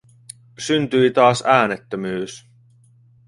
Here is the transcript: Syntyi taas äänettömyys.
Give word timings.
Syntyi 0.57 1.09
taas 1.11 1.43
äänettömyys. 1.45 2.33